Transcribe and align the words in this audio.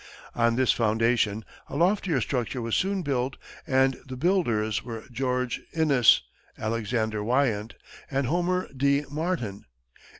On 0.33 0.55
this 0.55 0.71
foundation 0.71 1.45
a 1.69 1.75
loftier 1.75 2.21
structure 2.21 2.59
was 2.59 2.75
soon 2.75 3.03
built 3.03 3.37
and 3.67 3.99
the 4.03 4.17
builders 4.17 4.83
were 4.83 5.03
George 5.11 5.61
Inness, 5.75 6.21
Alexander 6.57 7.23
Wyant 7.23 7.75
and 8.09 8.25
Homer 8.25 8.67
D. 8.75 9.05
Martin. 9.11 9.63